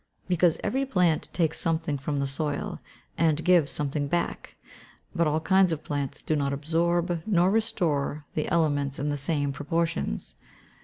[0.27, 2.79] _Because every plant takes something from the soil,
[3.19, 4.57] and gives something back;
[5.13, 9.51] but all kinds of plants do not absorb nor restore the elements in the same
[9.51, 10.33] proportions.